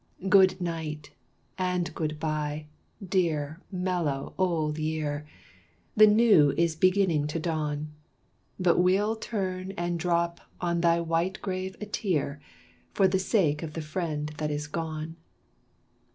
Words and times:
Good 0.29 0.59
night, 0.59 1.11
and 1.59 1.93
good 1.93 2.19
bye, 2.19 2.65
dear, 3.07 3.59
mellow, 3.71 4.33
old 4.35 4.79
year, 4.79 5.27
The 5.95 6.07
new 6.07 6.55
is 6.57 6.75
beginning 6.75 7.27
to 7.27 7.39
dawn. 7.39 7.93
But 8.59 8.79
we'll 8.79 9.15
turn 9.15 9.73
and 9.77 9.99
drop 9.99 10.41
on 10.59 10.81
thy 10.81 11.01
white 11.01 11.39
grave 11.43 11.77
a 11.79 11.85
tear, 11.85 12.41
For 12.95 13.07
the 13.07 13.19
sake 13.19 13.61
of 13.61 13.73
the 13.73 13.81
friend 13.83 14.29
that 14.37 14.49
is 14.49 14.65
gone. 14.65 15.17